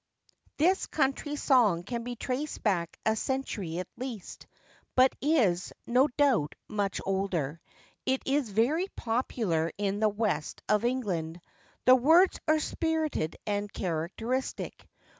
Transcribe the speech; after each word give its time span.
[THIS 0.57 0.87
country 0.87 1.35
song 1.35 1.83
can 1.83 2.03
be 2.03 2.15
traced 2.15 2.63
back 2.63 2.97
a 3.05 3.15
century 3.15 3.77
at 3.77 3.87
least, 3.95 4.47
but 4.95 5.13
is, 5.21 5.71
no 5.85 6.07
doubt, 6.17 6.55
much 6.67 6.99
older. 7.05 7.61
It 8.07 8.23
is 8.25 8.49
very 8.49 8.87
popular 8.95 9.71
in 9.77 9.99
the 9.99 10.09
West 10.09 10.63
of 10.67 10.83
England. 10.85 11.39
The 11.85 11.95
words 11.95 12.39
are 12.47 12.57
spirited 12.57 13.35
and 13.45 13.71
characteristic. 13.71 14.89